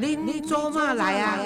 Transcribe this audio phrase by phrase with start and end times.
[0.00, 1.36] 您做嘛来啊？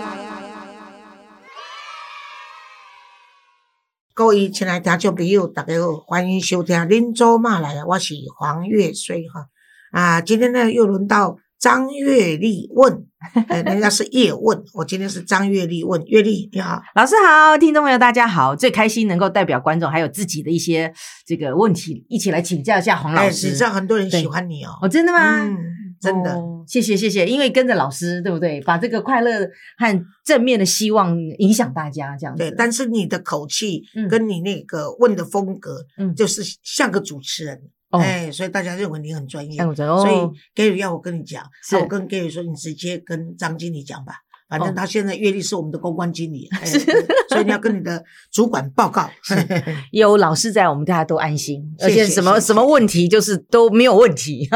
[4.12, 9.46] 各位亲爱的听众朋友，大家好，欢迎收听《恁做嘛来啊》，我是黄月水哈
[9.92, 13.06] 啊，今天呢又轮到张月丽问，
[13.48, 20.92] 呃人家是叶问，我今天是张月丽问，月丽你好，老师好，听众朋友大家好，最开心能够代表观众还有自己的一些
[21.26, 23.46] 这个问题，一起来请教一下黄老哎，师。
[23.48, 25.40] 你知道很多人喜欢你哦，哦，真的吗？
[25.40, 25.56] 嗯，
[25.98, 26.38] 真的。
[26.62, 28.60] 哦谢谢谢谢，因为跟着老师，对不对？
[28.62, 32.42] 把这个快乐和正面的希望影响大家，这样子。
[32.42, 39.58] 对，但是你的口气嗯跟你那个问的风格，嗯就是像个主持人，哦哎，所以大家认为你很专业。
[39.58, 44.14] 像我这样所以哦 Gary 要我跟你讲，那我跟 Gary 说，你直接跟张经理讲吧。
[44.52, 46.64] 反哦正他现在阅历是我们的公关经理，哎
[47.28, 49.08] 所以你要跟你的主管报告。
[49.92, 54.48] 有老师在，我们大家都安心，而且什么什么问题就是都没有问题，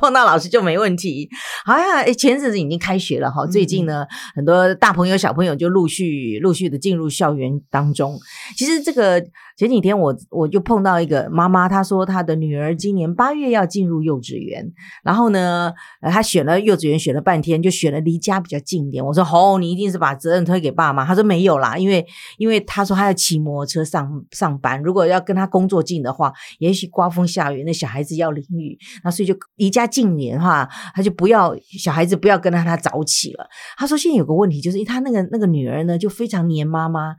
[0.00, 1.28] 碰到老师就没问题。
[1.64, 8.18] 好呀，诶前阵子已经开学了哈，最近嗯呢，很多大朋友小朋友就陆续陆续的进入校园当中。
[8.56, 9.22] 其实这个
[9.56, 14.72] 前几天我我就碰到一个妈妈，她说她的女儿今年八月要进入幼稚园，
[15.04, 19.04] 然后呢，她选了幼稚园选了半天，就选了离家比较近一点。
[19.04, 21.04] 我说哦，你一定是把责任推给爸妈。
[21.04, 22.04] 她说没有啦，因为
[22.38, 33.46] 因为她说她要骑摩托车上上班，如果要跟她工作近的话，也许刮风下雨，那小孩子要淋雨，那所以就离家近一点的话，她就不要小孩子不要跟着她早起了。
[33.76, 37.14] 她说现在有个问题，就是因为她那个那个女儿呢就非常黏妈妈，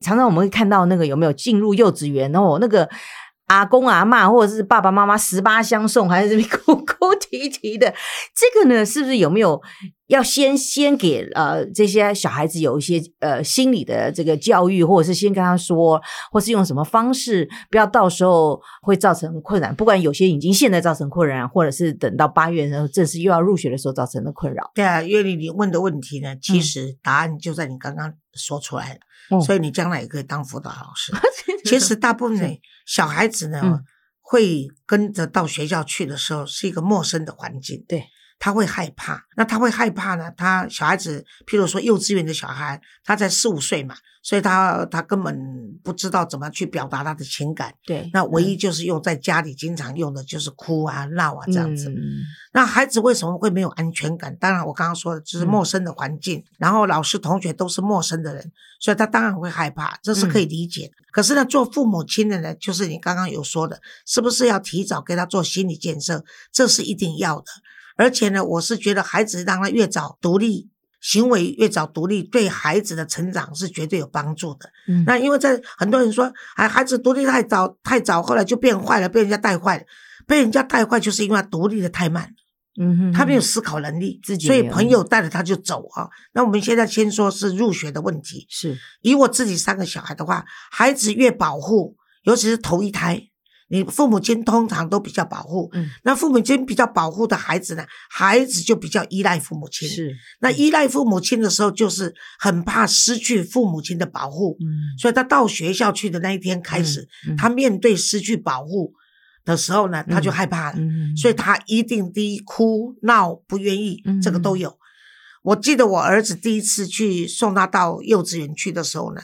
[0.00, 2.88] 常常我们会看到那个有没有进入幼稚园，然后那个
[3.46, 7.92] 阿公阿嬷或者是爸爸妈妈十八相送，还是这边哭哭啼啼的，
[8.34, 9.60] 这个呢是不是有没有
[10.08, 19.72] 要先先给呃这些小孩子有一些呃心理的这个教育，或者是先跟他说，或是用什么方式，不要到时候会造成困扰。
[19.72, 24.70] 不管有些已经现在造成困扰，或者是等到八月然后正式又要入学的时候造成的困扰。
[24.74, 29.00] 对啊，月丽，你问的问题呢，其实答案就在你刚刚说出来了，
[29.44, 31.12] 所以你将来也可以当辅导老师。
[31.64, 31.96] 其实。
[31.96, 33.84] 大部分小孩子呢，嗯。
[34.30, 38.04] 会跟着到学校去的时候，是一个陌生的环境，对，
[38.38, 39.24] 他会害怕。
[39.36, 40.30] 那他会害怕呢？
[40.36, 45.38] 他小孩子，譬如说幼稚园的小孩，他才四五岁嘛，所以他他根本
[45.82, 47.72] 不知道怎么去表达他的情感。
[47.84, 51.88] 对，那唯一就是用在家里经常用的就是哭啊、闹啊这样子。
[51.88, 51.96] 嗯
[52.52, 54.34] 那孩子为什么会没有安全感？
[54.36, 60.94] 当然，我刚刚说的就是陌生的环境，然后老师、同学都是陌生的人，所以他当然会害怕，这是可以理解的。
[61.12, 66.24] 可是呢，做父母亲的呢，就是你刚刚有说的，是不是要提早给他做心理建设？
[66.50, 67.44] 这是一定要的。
[67.98, 70.70] 而且呢，我是觉得孩子让他越早独立。
[71.00, 74.68] 行为越早独立，对孩子的成长是绝对有帮助的。
[74.88, 79.84] 嗯那因为在很多人说，哎，孩子独立太早，太早，后来就变坏了，被人家带坏了。
[80.26, 82.34] 被人家带坏，就是因为他独立的太慢。
[82.80, 86.08] 嗯哼他没有思考能力，自己所以朋友带着他就走啊。
[86.32, 88.44] 那我们现在先说是入学的问题。
[88.50, 93.22] 是以我自己三个小孩的话，孩子越保护，尤其是头一胎，
[93.70, 95.70] 你父母亲通常都比较保护。
[95.74, 99.88] 嗯那父母亲比较保护的孩子呢，孩子就比较依赖父母亲。
[99.88, 108.92] 是那依赖父母亲的时候，就是很怕失去父母亲的保护，嗯所以他到学校去的那一天开始，嗯他面对失去保护
[109.44, 110.78] 的时候呢，他就害怕了。
[110.78, 114.78] 嗯所以他一定第一哭闹不愿意嗯，这个都有。
[115.42, 119.22] 我记得我儿子第一次去送他到幼稚园去的时候呢，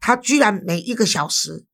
[0.00, 1.66] 他居然每一个小时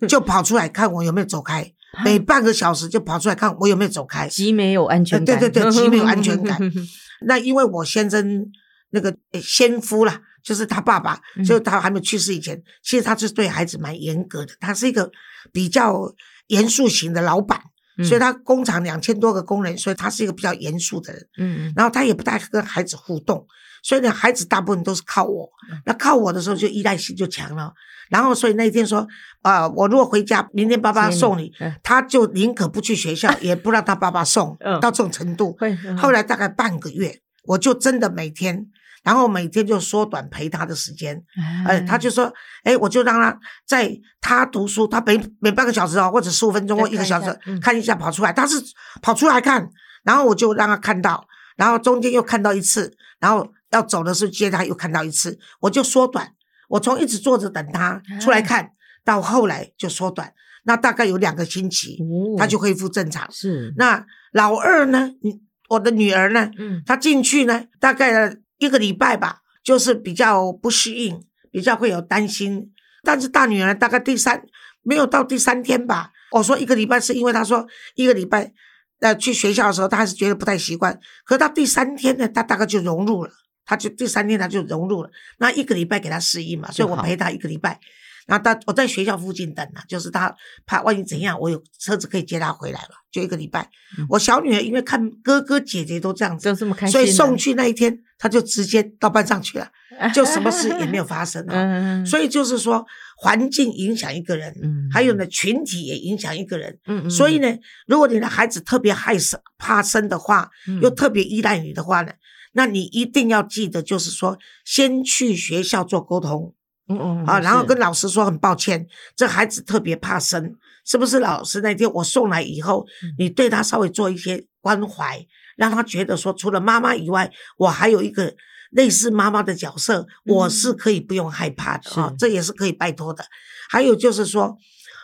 [0.06, 1.72] 就跑出来看我有没有走开，
[2.04, 4.28] 每半个小时就跑出来看我有没有走开。
[4.28, 6.58] 极没有安全感，对对对 极没有安全感。
[7.26, 8.46] 那因为我先生
[8.90, 11.44] 那个呃先夫啦，就是他爸爸，嗯。
[11.44, 15.10] 就他还没有去世以前，其实他是对孩子蛮严格的，他是一个
[15.52, 16.14] 比较
[16.46, 17.60] 严肃型的老板。
[18.04, 21.26] 所以他工厂两千多个工人，所以他是一个比较严肃的人。
[21.38, 23.46] 嗯然后他也不太跟孩子互动，
[23.82, 25.48] 所以呢，孩子大部分都是靠我。
[25.84, 27.72] 那靠我的时候，就依赖性就强了。
[28.08, 29.06] 然后，所以那一天说，
[29.42, 35.52] 啊、我如果回家，明天爸爸送你，嗯他就宁可不去学校，也不让他爸爸送， 嗯到这种程度。
[35.58, 38.66] 会后来大概半个月，我就真的每天，
[39.02, 41.22] 然后每天就缩短陪他的时间。
[41.66, 42.32] 呃，他就说，
[42.64, 43.90] 哎，我就让他在
[44.20, 48.56] 他读书，他每每半个小时哦，或者十五分钟或一个小时看一下跑出来，他是
[49.00, 49.68] 跑出来看，
[50.04, 56.32] 然后我就让他看到，然后中间又看到一次，然后要走的时候接他又看到一次，我就缩短，
[56.68, 58.70] 我从一直坐着等他出来看，
[59.04, 60.32] 到后来就缩短，
[60.64, 63.30] 那大概有两个星期，哦他就恢复正常。
[63.30, 71.20] 是那老二呢，你我的女儿呢，嗯她进去呢，大概一个礼拜吧，就是比较不适应，
[71.50, 72.72] 比较会有担心。
[73.02, 74.44] 但是大女儿大概第三
[74.82, 78.52] 没有到第三天吧，我说一个礼拜是因为她说一个礼拜，
[79.00, 83.30] 呃，去学校的时候她还是觉得不太习惯，可到第三天呢，她大概就融入了。
[83.64, 85.10] 她就第三天她就融入了。
[85.38, 87.78] 那一个礼拜给她适应嘛，所以我陪她一个礼拜。
[88.26, 90.34] 然后她我在学校附近等啊，就是她
[90.66, 93.70] 怕万一怎样，我有车子可以接她回来了，就一个礼拜。
[94.08, 99.70] 我小女儿因为看哥哥姐姐都这样子，就这么开心，所以送去那一天，他就直接到班上去了，
[100.12, 102.04] 就什么事也没有发生啊。
[102.04, 102.84] 所以就是说，
[103.16, 104.52] 环境影响一个人，
[104.92, 106.78] 还有呢，群体也影响一个人。
[107.08, 107.48] 所以呢，
[107.86, 110.50] 如果你的孩子特别害生怕生的话，
[110.82, 112.12] 又特别依赖你的话呢，
[112.52, 116.54] 那你一定要记得，就是说，先去学校做沟通。
[116.90, 120.54] 嗯嗯啊，然后跟老师说很抱歉，这孩子特别怕生，
[120.86, 121.18] 是不是？
[121.18, 122.86] 老师那天我送来以后，
[123.18, 125.22] 你对他稍微做一些关怀，
[125.58, 128.34] 让他觉得说，除了妈妈以外，我还有一个
[128.70, 133.26] 类似妈妈的角色，我是可以不用害怕的啊，这也是可以拜托的。
[133.68, 134.56] 还有就是说。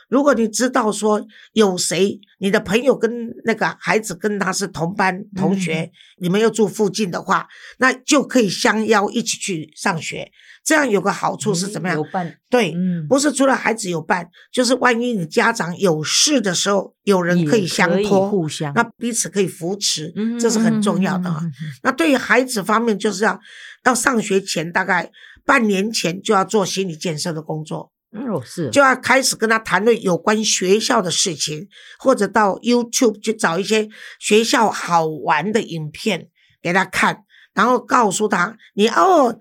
[0.09, 7.47] 如果你知道说有谁，你的朋友跟那个孩子跟他是同班同学，你们又住附近的话，
[7.79, 10.31] 那就可以相邀一起去上学。
[10.65, 11.97] 这样有个好处是怎么样？
[11.97, 12.39] 有伴。
[12.49, 12.75] 对，
[13.09, 21.43] 不是除了孩子有伴，就是万一你家长有事的时候，有人可以相托，互相，那彼此可以扶持，这是很重要的啊。
[21.83, 23.39] 那对于孩子方面，就是要
[23.83, 25.11] 到上学前大概
[25.45, 27.91] 半年前就要做心理建设的工作。
[28.15, 31.67] 哦，是就要开始跟他谈论有关学校的事情，
[31.99, 33.89] 或者到 YouTube 去找一些
[34.21, 36.29] 学校好玩的影片
[36.63, 37.25] 给他看，
[37.55, 39.37] 然后告诉他你哦，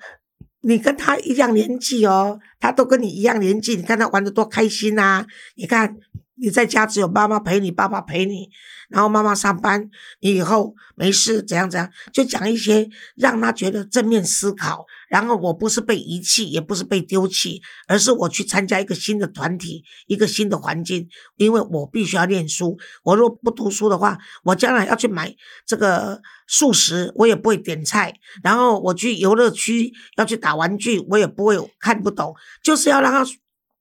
[0.62, 5.26] 你跟他一样年纪哦，他都跟你一样年纪，你看他玩的多开心呐！
[5.56, 5.96] 你看
[6.36, 8.50] 你在家只有妈妈陪你，爸爸陪你。
[8.90, 9.90] 然后妈妈上班，
[10.20, 14.86] 你以后没事怎样怎样，就讲一些让他觉得正面思考。
[15.10, 21.08] 然后我不是被遗弃，也不是被丢弃，而是我去参加一个新的团体，一个新的环境。
[21.38, 25.36] 因为我必须要念书，我若不读书的话，我将来要去买
[25.66, 28.14] 这个素食，我也不会点菜。
[28.44, 33.24] 然后我去游乐区要去打玩具，我也不会看不懂，就是要让他。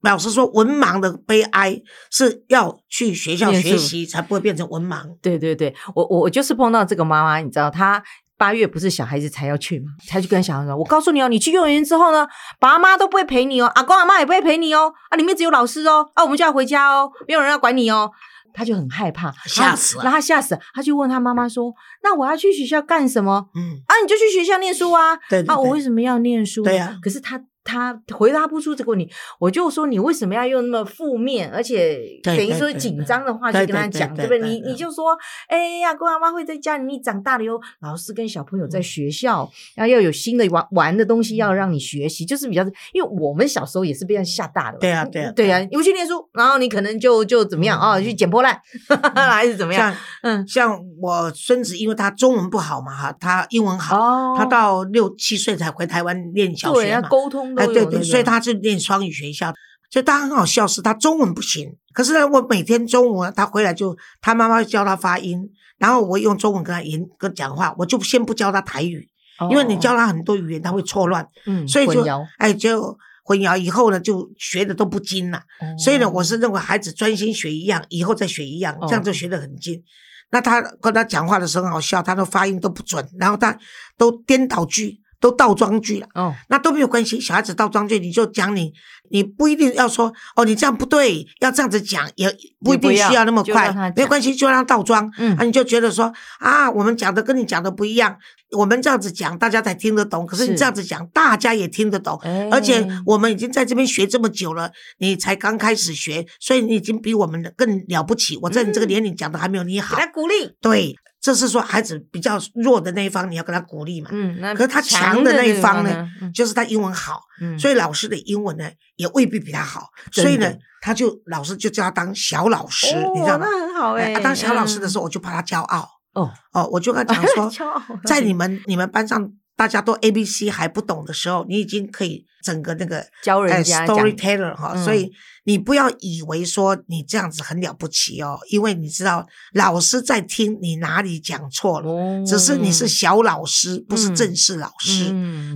[0.03, 5.01] 老师说，文盲的悲哀是要去学校学习，才不会变成文盲。
[5.21, 8.03] 对对对，我我我就是碰到这个妈妈，你知道，她
[8.37, 9.85] 八月不是小孩子才要去吗？
[10.09, 12.27] 她就跟小孩说：“我告诉你哦，你去幼儿园之后呢，
[12.59, 18.11] 爸妈都不会陪你哦，阿公阿妈也不会陪你哦，啊，里面只有老师哦，啊，我们就要回家哦，没有人要管你哦。”
[18.53, 20.03] 他就很害怕，吓死了。
[20.03, 21.73] 然后他吓死，他就问他妈妈说
[22.03, 25.17] ：“那我要去学校干什么？”嗯，啊，你就去学校念书啊。
[25.29, 26.61] 对，啊，我为什么要念书？
[26.61, 26.97] 对呀。
[27.01, 27.41] 可是他。
[27.63, 34.39] 他回答不出这个问题，我就说你为什么要用那么负面，而且等于说紧张的话去跟他讲，对不对？
[34.39, 35.17] 你你就说，
[35.47, 48.59] 哎呀，公阿妈会在家里，你长大了哟老师跟小朋友在学校，然后要有新的玩玩的东西要让你学习，就是比较，因为我们小时候也是被人吓大的，对啊，对啊，对啊，你不去念书，然后你可能就就怎么样啊，去捡破烂
[49.15, 49.95] 还是怎么样？
[50.23, 57.52] 嗯，像我孙子，因为他中文不好嘛，哈，他英文好，他到六七岁才回台湾念小学嘛，沟通。
[57.57, 59.53] 哎，对对，所以他是念双语学校，
[59.91, 61.75] 所以他很好笑，是他中文不行。
[61.93, 65.39] 可是呢，我每天中午他回来就他妈妈教他发音，
[65.77, 69.07] 然后我用中文跟他言跟讲话，我就先不教他台语，
[69.51, 72.03] 因为你教他很多语言他会错乱，嗯，所以就
[72.39, 75.41] 哎就混淆以后呢就学的都不精了。
[75.77, 79.83] 所以呢，我是认为孩子专心学一样，以后再学一样，这样就学得很精。
[80.31, 83.55] 那他跟他讲话的时候很好笑，他的发音都不准，然后他
[83.97, 85.02] 都颠倒句。
[85.23, 87.17] 都倒装句了，哦，那都没有关系。
[87.17, 88.73] 小孩子倒装句，你就讲你，
[89.09, 95.09] 你不一定要说哦，你这样不对，要这样子讲，也不一定需要那么快，没有关系，就让他倒装。
[95.17, 98.17] 嗯，啊你就觉得说啊，我们讲的跟你讲的不一样，
[98.57, 100.27] 我们这样子讲，大家才听得懂。
[100.27, 102.19] 可是你这样子讲，大家也听得懂，
[102.51, 108.37] 而且我们已经在这边学这么久了，你才刚开始学，所以你已经比我们更了不起。
[108.41, 110.93] 我在你这个年龄讲的还没有你好，来鼓励，对。
[111.23, 114.09] 这是说孩子比较弱的那一方，你要跟他鼓励嘛。
[114.11, 117.21] 嗯，可是他强的那一方呢，就是他英文好，
[117.57, 119.87] 所以老师的英文呢也未必比他好。
[120.11, 123.47] 所以呢，他就老师就叫他当小老师，你知道吗？
[123.49, 124.13] 那很好哎。
[124.13, 125.87] 他当小老师的时候，我就怕他骄傲。
[126.13, 129.31] 哦哦，我就跟他讲 说，在你们你们班上。
[129.63, 135.09] 大家都 A B C 还不懂的时候，你已经可以整个那个教人家 storyteller 哈，所以
[135.45, 145.05] 你不要以为说你这样子很了不起哦，因为你知道老师在听你哪里讲错了，只是你是小老师，不是正式老师，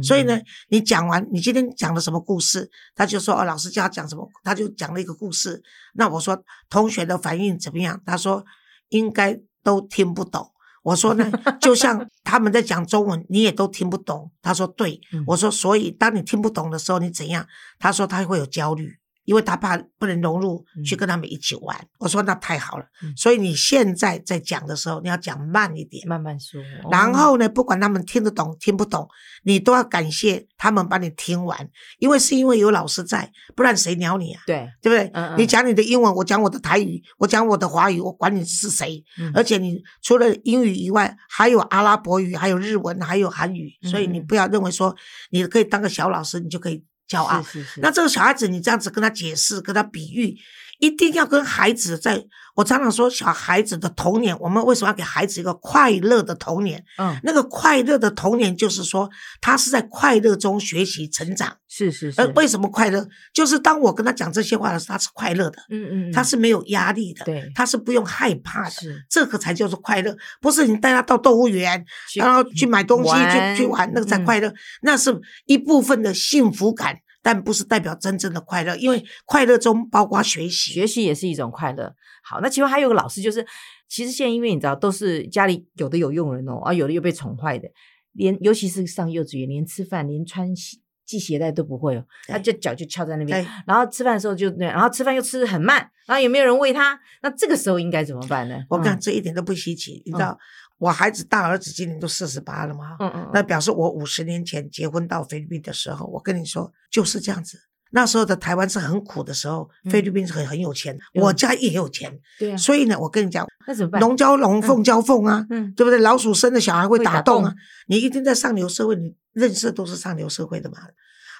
[0.01, 5.61] 所以呢，你讲完你今天讲了什么故事，他就说哦，老师叫他讲什么，他就讲了一个故事，
[5.95, 8.01] 那我说同学的反应怎么样？
[8.05, 8.45] 他说
[8.87, 10.49] 应该都听不懂。
[10.87, 11.29] 我说呢，
[11.59, 14.31] 就像他们在讲中文，你也都听不懂。
[14.41, 17.45] 他说对，我说所以当你听不懂的时候，你怎样？
[17.77, 18.97] 他说他会有焦虑。
[19.27, 21.77] 因为他怕不能融入嗯去跟他们一起玩。
[21.99, 26.07] 我说那太好了，嗯所以你现在在讲的时候，你要讲慢一点。
[26.07, 26.61] 慢慢说。
[26.61, 29.05] 哦然后呢，不管他们听得懂听不懂，
[29.43, 31.69] 你都要感谢他们把你听完，
[31.99, 34.41] 因为是因为有老师在，不然谁鸟你啊？
[34.47, 35.35] 对，对不对？
[35.37, 39.03] 你讲你的英文，我讲我的台语，我讲我的华语，我管你是谁。
[39.19, 44.95] 嗯而且你除了英语以外，还有阿拉伯语，还有日文，还有韩语，所以你不要认为说
[45.31, 47.41] 你可以当个小老师，你就可以骄傲。
[47.43, 47.81] 是是是。
[47.81, 50.37] 那这个小孩子，你这样子跟他解释、跟他比喻，
[50.79, 52.25] 一定要跟孩子在。
[52.55, 56.83] 我常常说，小孩子的童年，我们为什么要给孩子一个快乐的童年？
[56.97, 59.07] 嗯，那个快乐的童年，就是说
[59.39, 61.57] 他是在快乐中学习成长。
[61.67, 62.19] 是是是。
[62.19, 63.07] 而为什么快乐？
[63.31, 68.71] 就是当我跟他讲这些话的时候，他是快乐的，嗯嗯，嗯他是没有压力的，对他是不用害怕的。
[68.71, 74.51] 是这个才叫做快乐，不是你带他到动物园，然后去买东西去去玩，那个才嗯快乐。
[74.81, 75.15] 那是
[75.45, 80.71] 一部分的幸福感，但不是代表真正的快乐，因为快乐中包括学习。
[80.71, 81.93] 学习也是一种快乐。
[82.23, 83.45] 好，那其中还有个老师，就是
[83.89, 87.67] 其实现在因为你知道，都是家里有的有佣人哦，啊，有的又被宠坏的，
[88.13, 98.55] 连尤其是上幼稚园，连吃饭连穿系系鞋带都不会哦，他就脚就翘在那边，然后吃饭的时候就那，然后吃饭又吃的很慢，然后也没有人喂他，那这个时候应该怎么办呢？
[98.69, 100.01] 我看嗯这一点都不稀奇。
[100.05, 100.37] 你知道，
[100.77, 107.59] 我孩子大儿子今年都四十八了嘛，嗯嗯，那表示我五十年前结婚到菲律宾的时候，我跟你说就是这样子。
[107.91, 114.01] 那时候的台湾是很苦的时候，嗯菲律宾是很很有钱，嗯我家也有钱，对啊，所以呢，我跟你讲，那怎么办？
[114.01, 115.97] 龙交龙，凤交凤啊，嗯对不对？
[115.99, 117.55] 老鼠生的小孩会会打打洞啊！
[117.87, 120.77] 你一定在上流社会，你认识的都是上流社会的嘛。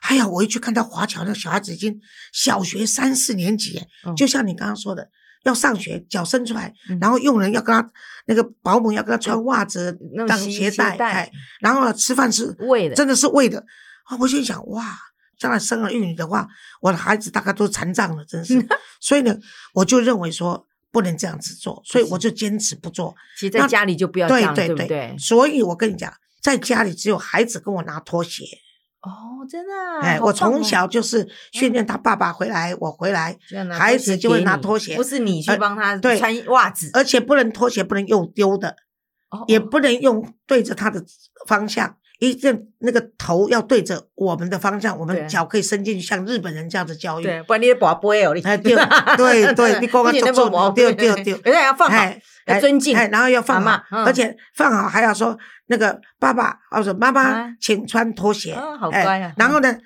[0.03, 1.99] 哎呀，我一去看到华侨那小孩子已经
[2.31, 5.09] 小学三四年级，嗯就像你刚刚说的，
[5.43, 7.89] 要上学，脚伸出来，嗯然后佣人要跟他
[8.25, 13.65] 那个保姆要跟他穿袜子当鞋鞋带，哎，然后呢吃饭是喂的真的是喂的
[14.05, 14.17] 啊！
[14.19, 14.97] 我心想哇。
[15.39, 16.47] 将来生儿育女的话，
[16.81, 18.55] 我的孩子大概都残障了，真是。
[18.99, 19.37] 所以呢，
[19.71, 23.15] 我就认为说不能这样子做，所以我就坚持不做。
[23.37, 25.15] 其实在那家里就不要这样，对对不对？
[25.19, 28.45] 所以我跟你讲，在家里只有孩子跟我拿拖鞋。
[29.07, 33.37] 哦，真的啊，哎，我从小就是训练他爸爸回来，我回来，
[33.77, 38.75] 孩子就会拿拖鞋不是你去呃帮他对穿袜子，而且不能拖鞋不能用丢的，
[39.29, 41.03] 哦也哦不能用对着他的
[41.47, 47.23] 方向，一定那个头要对着我们的方向，我们脚可以伸进去，像日本人这样子教育。
[47.23, 55.37] 对，不然你也拔杯哦，你哎对对对 你讲得一点都做不毛对对对 而且要放好，哎，要尊敬哎，然后要放好，嗯而且放好还要说
[55.67, 58.53] 那个爸爸或者妈妈啊，请穿拖鞋。
[58.53, 59.77] 哦好哎乖啊然后呢，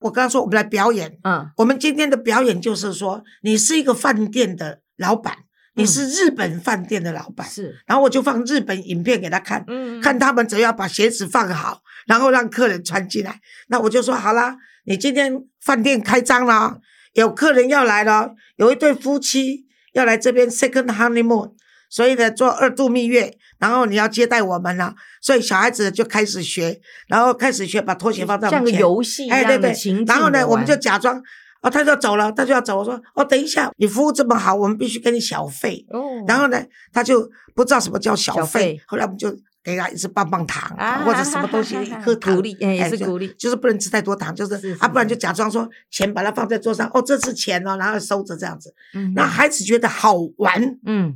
[0.00, 5.34] 我刚刚说我们来表演，嗯，我们今天的表演就是说，你是一个饭店的老板，
[5.74, 13.40] 你是日本饭店的老板，是，然后我就放日本影片给他看，嗯，看他们只要把鞋子放好，然后让客人穿进来。
[13.68, 16.80] 那我就说好啦，你今天饭店开张了哦，
[17.14, 21.52] 有客人要来了哦，有一对夫妻要来这边 second honeymoon，
[21.90, 29.74] 所以呢做二度蜜月，然后你要接待我们了，所以小孩子就开始学，然后开始学把拖鞋放在我像个游戏一样的
[30.06, 31.22] 然后呢，我们就假装。
[31.62, 32.78] 哦，他就要走了，他就要走。
[32.78, 35.84] 我说，哦，等一下，你服务这么好，我们必须给你小费。
[35.90, 36.58] 哦，然后呢，
[36.90, 39.30] 他就不知道什么叫小小费费，后来我们就
[39.62, 50.78] 给他一支棒棒糖、啊或者什么东西，一 颗糖，鼓励哎也是就鼓励就是不能吃太多糖，就是啊，不然就假装说钱把它放在桌上，哦，这是钱哦，然后收着这样子，嗯让孩子觉得好玩。
[50.86, 51.14] 嗯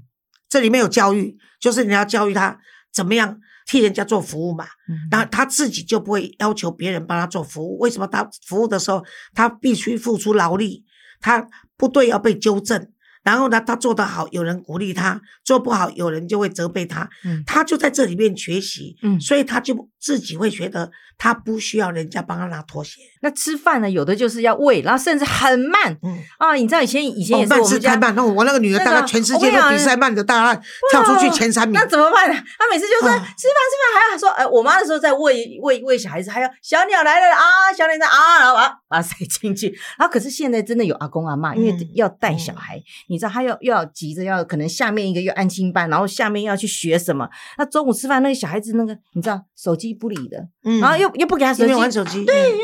[0.55, 2.57] 这里面有教育，就是你要教育他
[2.93, 4.65] 怎么样替人家做服务嘛。
[4.89, 7.77] 嗯那他自己就不会要求别人帮他做服务。
[7.81, 10.85] 为什么他服务的时候，他必须付出劳力，
[11.21, 11.45] 他
[11.77, 12.89] 不对要被纠正。
[13.25, 17.11] 然后呢，他做得好，有人鼓励他；做不好，有人就会责备他。
[17.25, 23.01] 嗯他就在这里面学习，嗯所以他就自己会觉得他不需要人家帮他拿拖鞋。
[23.21, 26.55] 那吃饭呢，有的就是要喂，然后甚至很慢嗯，啊！
[26.55, 30.61] 你知道以前以前也是我们家是太慢，那我那个女儿那个大概全世界都比赛慢的，大概
[30.93, 31.87] 跳出去前三名那。
[31.87, 32.35] 怎么办呢？
[32.59, 39.69] 他每次就说、啊吃饭吃饭，还要说，哎，我妈那时候在喂喂喂小孩子，还要小鸟来了啊，小鸟在啊，然后把它把它塞进去。
[39.99, 47.29] 然后可是现在真的有阿公阿妈，因为嗯要带小孩，你知道他要又要急着要可能下面一个又安心班，然后下面要去学什么。
[47.57, 52.25] 那中午吃饭那个小孩子那个你知道手机不理的，嗯然后又又又不给他手机因为，玩手机。
[52.25, 52.59] 对嗯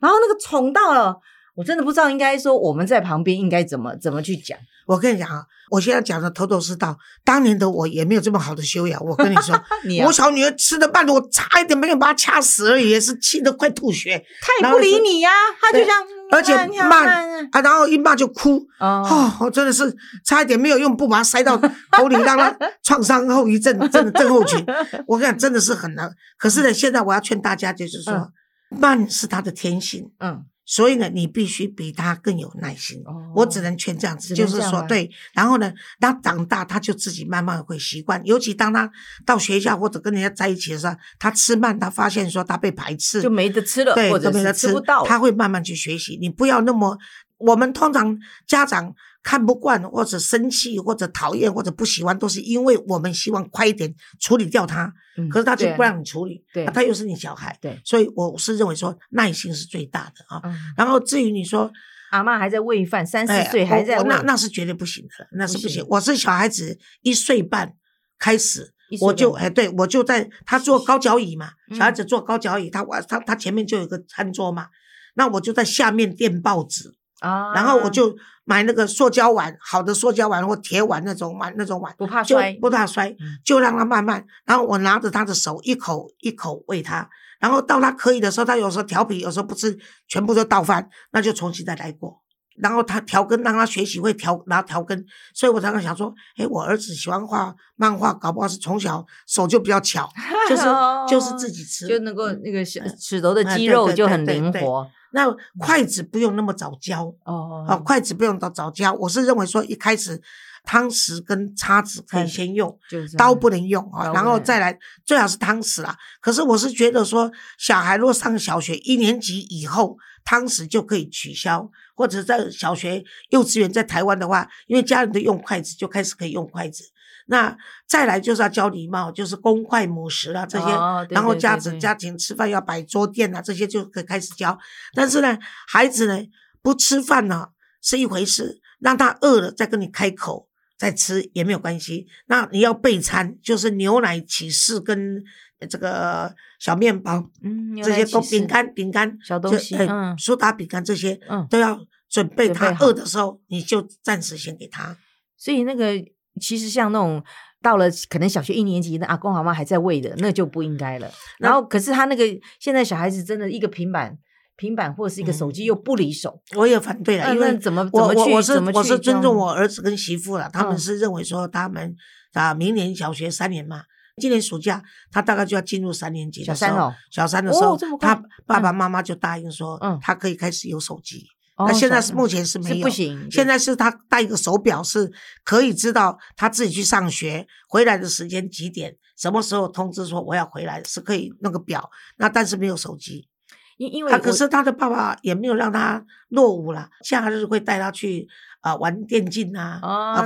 [0.00, 1.18] 然后那个宠到了。
[1.56, 4.56] 我真的不知道应该说我们在旁边应该怎么怎么去讲，
[4.88, 6.98] 我跟你讲啊，我现在讲的头头是道。
[7.22, 8.98] 当年的我也没有这么好的修养。
[9.04, 9.54] 我跟你说，
[9.86, 15.30] 你啊我小女儿吃的饭，我差一点没有把她掐死而已，也是气得快吐血她也不理你呀、
[15.60, 17.06] 她就对这样，而且你看骂
[17.52, 18.66] 啊，然后一骂就哭。
[18.80, 21.58] 哦，哦，我真的是差一点没有用布把它塞到
[21.92, 24.64] 口里，让她创伤后遗症真的症候群。
[25.06, 26.10] 我跟你讲，真的是很难。
[26.38, 28.30] 可是呢，现在我要劝大家，就是说，
[28.70, 33.00] 慢是他的天性，嗯，所以呢，你必须比他更有耐心。
[33.06, 35.10] 哦我只能劝这样子，就是说对。
[35.32, 38.20] 然后呢，他长大，他就自己慢慢会习惯。
[38.26, 38.90] 尤其当他
[39.24, 45.08] 到学校或者跟人家在一起的时候，他吃慢，他发现说他被排斥，就没得吃了，对，或者没得吃吃不到了。
[45.08, 46.18] 他会慢慢去学习。
[46.20, 46.98] 你不要那么，
[47.38, 48.92] 我们通常家长
[49.28, 56.64] 看不惯，或者生气，或者讨厌，或者不喜欢，都是因为我们希望快一点处理掉他，嗯可是他就不让你处理，对。
[56.64, 60.40] 啊他又是你小孩，对，所以我是认为说耐心是最大的啊。
[60.44, 60.56] 嗯。
[60.78, 61.70] 然后至于你说，
[62.10, 65.84] 阿妈还在喂饭，三四哎，岁还在那那是绝对不行的，那是不行。
[65.90, 67.74] 我是小孩子一岁半
[68.18, 71.76] 开始我就哎，对我就在他坐高脚椅嘛，嗯。
[71.76, 74.68] 小孩子坐高脚椅，他我他他前面就有一个餐桌嘛，
[75.16, 87.08] 那我就在下面垫报纸，啊，然后我就买那个塑胶碗，好的塑胶碗或铁碗那种碗那种碗，不怕摔，不怕摔嗯，就让他慢慢，然后我拿着他的手一口一口喂他，
[87.40, 92.22] 然后到他可以的时候，他有时候调皮，有时候不吃，全部都倒饭，那就重新再来过。
[92.60, 95.04] 然后他调羹，让他学习会调，拿调羹。
[95.32, 100.10] 所以我常常想说，哎，我儿子喜欢画漫画，搞不好是从小手就比较巧，
[100.50, 100.64] 就是
[101.08, 108.92] 就是自己吃，就能够嗯那个小齿头的哎肌肉就很灵活那筷子不用那么早教，哦啊，筷子不用到早教。
[108.92, 110.20] 我是认为说一开始
[110.64, 115.96] 汤匙跟叉子可以嗯先用，就刀不能用啊，然后再来最好是汤匙啦。
[116.20, 126.84] 可是我是觉得说，小孩若上小学一年级以后，汤匙就可以取消，或者在小学、幼稚园在台湾的话，因为家人都用筷子，就开始可以用筷子。
[127.30, 127.56] 那
[127.86, 134.58] 再来就是要教礼貌，就是公筷母匙啦这些，哦对然后家子家庭吃饭要摆桌垫啊，这些就可以开始教。
[134.94, 136.18] 但是呢，孩子呢
[136.62, 137.48] 不吃饭呢
[137.82, 142.06] 是一回事，让他饿了再跟你开口再吃也没有关系。
[142.26, 145.22] 那你要备餐，就是牛奶、起司跟
[145.68, 152.48] 这个小面包嗯这些都饼干、饼干小东西嗯苏打饼干这些嗯都要准备。
[152.48, 154.96] 他饿的时候，你就暂时先给他。
[155.36, 155.92] 所以那个
[156.38, 157.22] 其实像那种
[157.62, 161.10] 到了可能小学一年级的阿公阿妈还在喂的，那就不应该了。
[161.38, 162.24] 然后可是他那个
[162.60, 164.18] 现在小孩子真的一个平板。
[164.60, 171.94] 平板或者是一个手机又不离手，我也反对了，因为怎么怎我么去我我是我是尊重我儿子跟媳妇了，他们嗯是认为说他们
[172.32, 173.82] 啊明年小学三年嘛，
[174.16, 181.24] 今年暑假他大概就要进入三年级的时候，小三哦小三的时候，他爸爸妈妈就答应说，嗯他可以开始有手机。
[181.58, 185.12] 哦那现在是目前是没有，不行，现在是他带一个手表，是
[185.44, 191.90] 可以知道他自己去上学回来的时间几点，什么时候通知说我要回来，是可以那个表。
[192.16, 198.28] 那但是没有手机，啊，因因为他可是他的爸爸也没有让他落伍了，假日会带他去
[198.60, 199.80] 啊、玩电竞啊，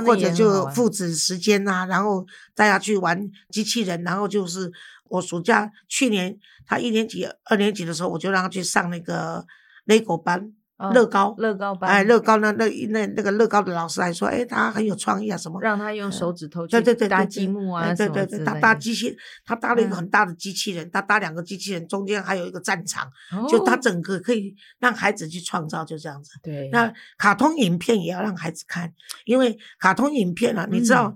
[0.05, 4.71] 或者就父子时间啊，然后带他去玩机器人，然后就是
[5.05, 9.43] 我暑假去年他一年级、二年级的时候，我就让他去上那个
[9.87, 10.53] LEGO 班。
[10.83, 15.61] 哦乐高，乐高班，哎，乐高那，那那那个乐高的老师还说，哎，他很有创意啊，什么？
[15.61, 18.61] 让他用手指头去对对对，搭积木啊，哎对对对，他什么之类的。
[18.61, 19.97] 搭机器，他搭了一个嗯。
[19.97, 23.09] 很大的机器人，他搭两个机器人，中间还有一个战场，
[23.47, 26.31] 就他哦整个可以让孩子去创造，就这样子。
[26.43, 26.69] 对。
[26.71, 28.91] 那卡通影片也要让孩子看，
[29.25, 31.15] 因为卡通影片啊，你知道嗯。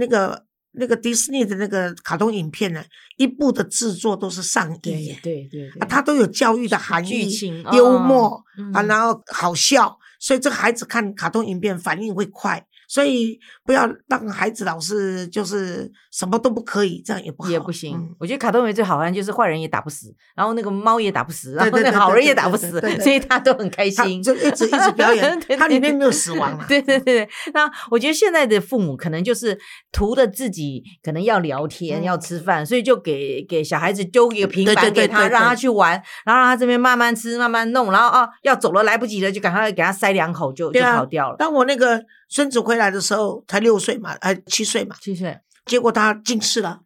[0.00, 2.84] 那个那个迪士尼的那个卡通影片呢，
[3.16, 7.28] 一部的制作都是上亿对耶，对对对啊，它都有教育的含义
[7.72, 12.64] 幽哦默啊，嗯然后好笑，所以这个孩子看卡通影片反应会快。
[12.88, 17.96] 所以不要让孩子老是就是什么都不可以，这样也不好，也不行。
[17.96, 24.22] 嗯我觉得卡通人最好玩就是坏人也打不死，然后那个猫也打不死，然后那个好人也打不死所以他都很开心。
[24.22, 26.64] 就一直一直表演 对，对它里面没有死亡啊。
[26.66, 29.56] 对对对对，那我觉得现在的父母可能就是
[29.92, 35.92] 图的自己可能要聊天、嗯要吃饭，所以就给给小孩子丢一个平板给他，对对对让他去玩，
[36.24, 41.36] 然后让他这边慢慢吃、慢慢弄，然后啊要走了来不及了，就赶快给他塞两口就就跑掉了。
[41.36, 46.82] 当我那个孙子回来的时候，才六岁嘛，呃，七岁嘛，七岁结果他近视了。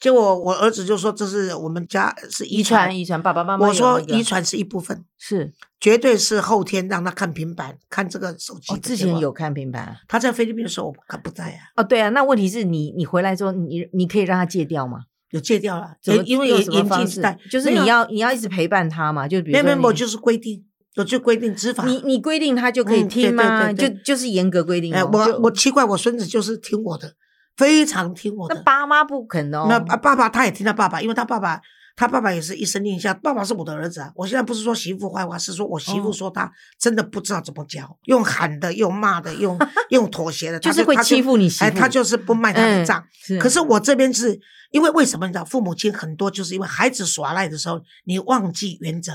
[0.00, 15.00] 结果我儿子就说这是我们家是遗遗传遗传，爸爸妈妈我说遗传是一部分，是绝对是后天让他看平板，看这个手机哦，之前有看平板他在菲律宾的时候，我看不在啊，哦，对啊，那问题是你你回来之后，你你可以让他戒掉吗？
[15.30, 20.64] 有戒掉了，因为有眼镜戴，就是你要你要一直陪伴他嘛，就比如说没有没有，就是规定，
[20.98, 21.84] 我就规定执法。
[21.84, 23.72] 你你规定他就可以嗯对对听吗？
[23.72, 25.10] 对对就就是严格规定哎，哦。
[25.12, 27.14] 我我奇怪，我孙子就是听我的，
[27.56, 28.54] 非常听我的。
[28.54, 29.66] 那爸妈不肯哦。
[29.68, 31.60] 那啊爸爸他也听他爸爸，因为他爸爸
[31.96, 34.10] 他爸爸也是一声令下，爸爸是我的儿子啊。
[34.14, 39.58] 我现在不是说媳妇坏话，是说我媳妇哦说他真的不知道怎么教，用喊的，用骂的，用
[39.90, 43.04] 用妥协的，他就是会欺负你媳哎，妇他就是不卖他的嗯账。
[43.24, 44.38] 是可是我这边是
[44.70, 49.12] 因为为什么你知道，父母亲很多就是因为孩子耍赖的时候，你忘记原则。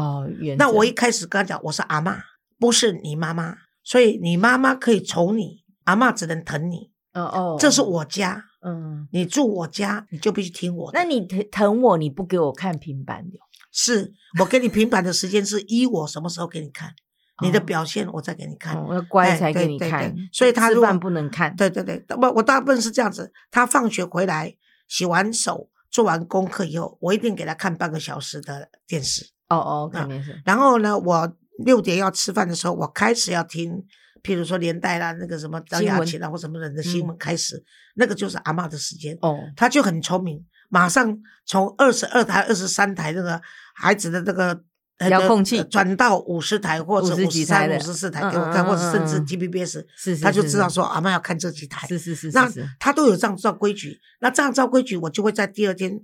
[0.00, 2.16] 哦，原那我一开始跟他讲，我是阿嬷，
[2.58, 10.98] 不是你妈妈，所以你妈妈可以宠你，阿嬷只能疼你，哦哦，这是我家，嗯，你住我家，你就必须听我的。
[10.98, 13.38] 那你疼疼我，你不给我看平板的，
[13.70, 16.94] 是我给你平板的时间是依我什么时候给你看，
[17.42, 18.82] 你的哦表现我再给你看。
[18.82, 24.56] 我要乖哎才给你看对，所以他如果吃饭不能看，对对对，我我大部分是这样子，他放学回来
[24.88, 25.68] 洗完手。
[25.92, 29.30] 做完功课以后，我一定给他看半个小时的电视。
[29.50, 33.84] 哦哦，肯啊定是，然后呢，我六点要吃饭的时候，我开始要听，
[34.22, 37.62] 譬如说连带啦，那个什么张新闻雅琴啊或什么人的新闻开始，
[37.96, 39.18] 那个就是阿妈的时间。
[39.20, 43.40] 哦，他就很聪明，马上从二十二台、二十三台那个
[43.74, 44.62] 孩子的那个。
[45.00, 51.88] 呃遥控器呃转到五十台或者50五十三、几台五十四台嗯给我看，嗯或者甚至嗯嗯 TVBS，是是他就知道说阿妈要看这几台。
[51.88, 52.46] 是是是那
[52.78, 55.98] 他都有这样照规矩，那这样照规矩，我就会在第二天，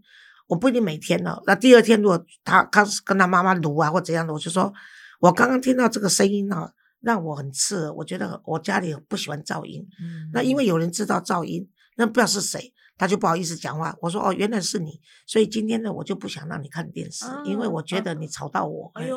[0.47, 1.37] 我不一定每天呢。
[1.47, 4.73] 那第二天如果他开始跟他妈妈撸啊或怎样的，我就说，
[5.21, 9.87] 我刚刚听到这个声音啊，让我很刺耳，我觉得我家里不喜欢噪音。
[10.01, 13.95] 嗯那因为有人知道噪音，那不知道是谁，他就不好意思讲话。
[14.01, 18.91] 我说哦，原来是你，所以今天呢，我就不想让你看电视，因为我觉得你吵到我。
[18.95, 19.17] 哎呦，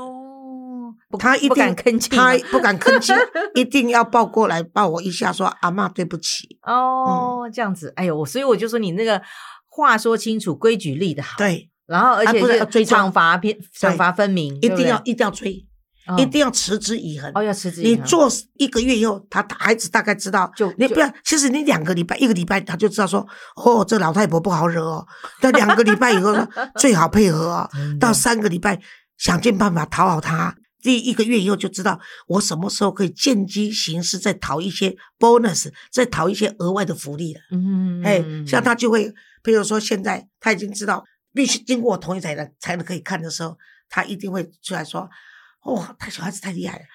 [1.20, 3.14] 他一不敢定吭气他不敢吭气，
[3.56, 6.58] 一定要抱过来抱我一下，说阿妈对不起。
[6.64, 9.22] 哦，这样子，哎呦，我所以我就说你那个
[9.80, 15.66] 话说清楚，规矩立的好，，对，然后而啊且是不是要追踪惩罚偏惩罚分明，一定要一定要追，
[16.08, 17.32] 哦一定要持之以恒。
[17.36, 25.06] 哦要持之以恒你做一个月以后，他孩子大概知道，就就你不要，其实你两个礼拜、一个礼拜，他就知道说，哦，这老太婆不好惹哦。
[25.40, 27.70] 但两个礼拜以后呢， 最好配合哦。
[28.00, 28.80] 到三个礼拜，
[29.18, 30.56] 想尽办法讨好他。
[30.82, 37.42] 第一个月以后就知道我什么时候可以见机行事，再讨一些 bonus，再讨一些额外的福利了。
[37.52, 39.14] 嗯，哎、嗯像他就会，
[39.50, 43.58] 比如说现在他已经知道必须经过我同意才能才能可以看的时候，
[43.90, 45.10] 他一定会出来说
[45.66, 46.86] ：“哦，他小孩子太厉害了。”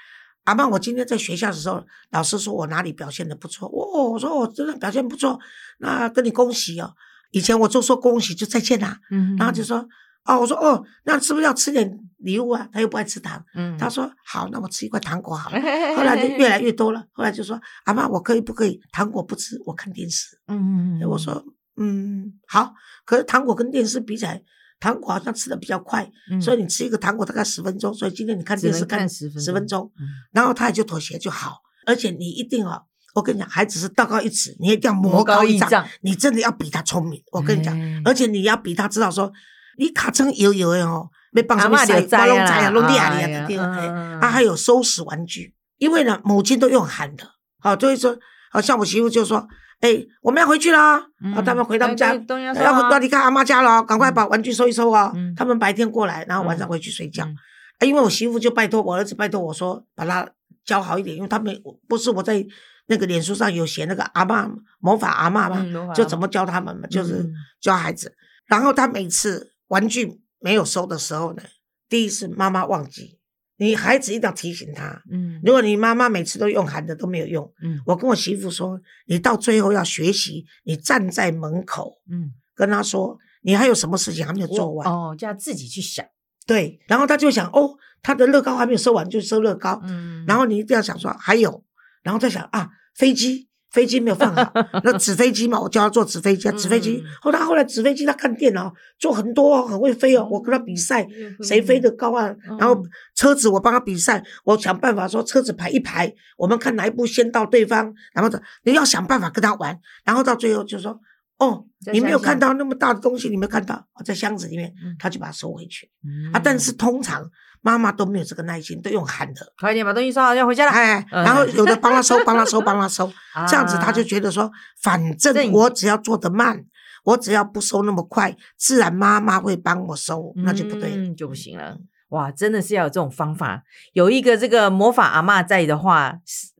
[0.46, 5.36] 阿妈，我今天在学校的时候，老师说我哪里表现的不错，哦，我说我真的表现不错，
[5.78, 6.94] 那跟你恭喜哦。
[7.32, 9.84] 以前我就说恭喜就再见啦，嗯，然后就说
[10.24, 12.68] 哦，我说哦，那是不是要吃点礼物啊？
[12.72, 15.60] 他又不爱吃糖，嗯，他说好，那我吃一块糖果好了。
[15.60, 20.38] 后 后来就越来越多了，后来就说阿妈，我可以不可以糖果不吃，我看电视？
[20.46, 21.44] 嗯嗯嗯，我说
[21.76, 22.72] 嗯好，
[23.04, 24.42] 可是糖果跟电视比起来，
[24.80, 32.84] 糖果好像吃的比较快，嗯，所以你吃一个糖果大概十分钟，所以今天你看电视看10分十分钟，嗯然后他也就妥协就好，而且你一定哦。
[33.14, 37.22] 我跟你讲，孩子是道高一尺，你一定要魔魔高一丈，丈你真的要比他聪明。
[37.30, 39.32] 我跟你讲，哎而且你要比他知道说，
[39.78, 44.18] 你卡成油油的哦，被帮什么阿嬷就知我拢啦知啊，拢厉害哎呀厉害的。
[44.20, 47.24] 他还有收拾玩具，因为呢，母亲都用喊的，
[47.60, 48.18] 好，所以说，
[48.50, 49.46] 好像我媳妇就说，
[49.84, 55.34] 哎，我们要回去啦，嗯啊，他们回他们家，要收要离开阿妈家了哦，赶快把玩具收一收哦嗯。
[55.36, 57.24] 他们白天过来，然后晚上嗯回去睡觉。
[57.24, 57.36] 嗯
[57.78, 60.26] 啊因为我媳妇就拜托我儿子，拜托我说把他
[60.64, 61.54] 教好一点，因为他们
[61.88, 62.42] 不是我在
[62.86, 68.14] 那个脸书上有写那个阿妈魔法阿嬷嘛，就怎么教他们嘛，就是嗯教孩子。
[68.46, 71.42] 然后他每次玩具没有收的时候呢，
[71.88, 73.18] 第一次妈妈忘记，
[73.56, 75.02] 你孩子一定要提醒他。
[75.10, 84.88] 嗯如果你妈妈每次都用喊的都没有用，嗯我跟我媳妇说，你到最后要学习，你站在门口嗯跟他说，你还有什么事情还没有做完？
[84.90, 86.04] 哦，就要自己去想，
[86.46, 89.80] 对，然后他就想，哦，他的乐高还没有收完，就收乐高。
[89.84, 91.64] 嗯，然后你一定要想说还有，
[92.02, 93.48] 然后再想啊，飞机。
[93.74, 94.52] 飞机没有放好，
[94.84, 97.10] 那纸飞机嘛，我教他做纸飞机啊，纸飞机嗯。
[97.20, 100.26] 后他后来纸飞机他看电脑做很多哦，很会飞哦。
[100.30, 101.06] 我跟他比赛，
[101.42, 102.28] 谁飞得高啊？
[102.48, 102.80] 嗯然后
[103.16, 110.96] 车子我帮他比赛，我想办法说车子排一排，我们看哪一步先到对方，然后你要想办法跟他玩，然后到最后就说
[111.38, 116.40] 哦，你没有看到那么大的东西，你没有看到，哦在箱子里面嗯，他就把它收回去嗯啊。
[116.42, 117.28] 但是通常
[117.64, 120.70] 妈妈都没有这个耐心，都用喊的，快点把东西收好，要回家了。
[120.70, 123.10] 哎，嗯然后有的帮他收，帮他收，帮他收，
[123.48, 126.62] 这样子他就啊觉得说，反正正我只要做得慢，
[127.04, 130.96] 我只要不收那么快，自然妈妈会帮我收，那就不对了。
[130.96, 131.78] 嗯，就不行了。
[132.10, 133.62] 哇，真的是要有这种方法，
[133.94, 136.14] 有一个这个魔法阿妈在的话，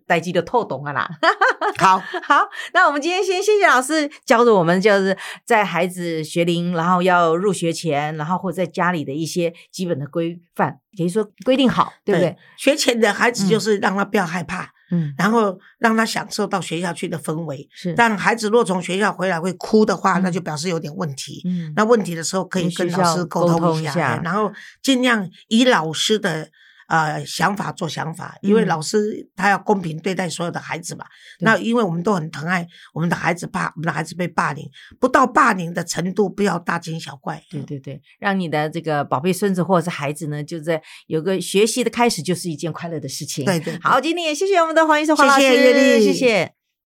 [0.06, 1.08] 待机就透懂了啦。
[1.78, 12.36] 好，好，那我们今天先谢谢老师教着我们，就是在孩子学龄，然后要入学前，然后或者在家里的一些基本的规范，可以说规定好，对不对？？
[12.56, 17.68] 学前的孩子嗯就是让他不要害怕，嗯，然后让他享受到学校去的氛围。
[17.72, 21.42] 是，但孩子若从学校回来会哭的话，嗯那就表示有点问题。
[21.44, 26.48] 嗯，那问题的时候可以跟老师沟沟通一下，一下哎然后尽量以老师的
[26.88, 31.04] 呃想法做想法，因为嗯老师他要公平对待所有的孩子嘛。
[31.38, 34.68] 对那因为我们都很疼爱我们的孩子，怕我们的孩子被霸凌，
[35.00, 37.42] 不到霸凌的程度，不要大惊小怪。
[37.50, 43.44] 对对对，让你的这个宝贝孙子或者是孩子呢，就在有个学习的开始，就是一件快乐的事情。
[43.44, 46.63] 对对对好，今天也谢谢我们的黄医生黄老师，谢谢谢谢。